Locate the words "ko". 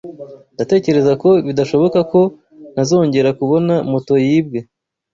1.21-1.29, 2.11-2.21